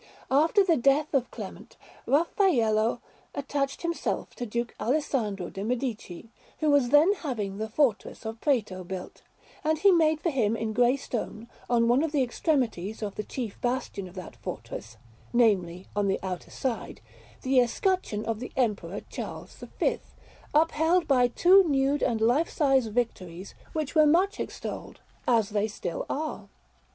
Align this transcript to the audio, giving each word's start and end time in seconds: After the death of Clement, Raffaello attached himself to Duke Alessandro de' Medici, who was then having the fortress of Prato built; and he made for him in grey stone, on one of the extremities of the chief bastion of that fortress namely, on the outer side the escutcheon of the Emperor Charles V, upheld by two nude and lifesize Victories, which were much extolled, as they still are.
After 0.31 0.63
the 0.63 0.77
death 0.77 1.13
of 1.13 1.29
Clement, 1.29 1.77
Raffaello 2.07 3.01
attached 3.35 3.83
himself 3.83 4.33
to 4.33 4.47
Duke 4.47 4.73
Alessandro 4.79 5.51
de' 5.51 5.63
Medici, 5.63 6.31
who 6.59 6.71
was 6.71 6.89
then 6.89 7.13
having 7.19 7.59
the 7.59 7.69
fortress 7.69 8.25
of 8.25 8.41
Prato 8.41 8.83
built; 8.83 9.21
and 9.63 9.77
he 9.77 9.91
made 9.91 10.19
for 10.19 10.31
him 10.31 10.57
in 10.57 10.73
grey 10.73 10.97
stone, 10.97 11.47
on 11.69 11.87
one 11.87 12.01
of 12.01 12.13
the 12.13 12.23
extremities 12.23 13.03
of 13.03 13.13
the 13.13 13.21
chief 13.23 13.61
bastion 13.61 14.07
of 14.07 14.15
that 14.15 14.35
fortress 14.37 14.97
namely, 15.33 15.85
on 15.95 16.07
the 16.07 16.17
outer 16.23 16.49
side 16.49 16.99
the 17.43 17.59
escutcheon 17.59 18.25
of 18.25 18.39
the 18.39 18.51
Emperor 18.57 19.01
Charles 19.07 19.63
V, 19.79 19.99
upheld 20.51 21.07
by 21.07 21.27
two 21.27 21.63
nude 21.69 22.01
and 22.01 22.21
lifesize 22.21 22.87
Victories, 22.91 23.53
which 23.73 23.93
were 23.93 24.07
much 24.07 24.39
extolled, 24.39 24.99
as 25.27 25.49
they 25.49 25.67
still 25.67 26.07
are. 26.09 26.47